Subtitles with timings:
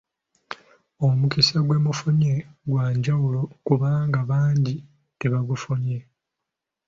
[1.05, 2.33] Omukisa gwe mufunye
[2.69, 4.75] gwa njawulo kubanga bangi
[5.19, 5.99] tebagufunye.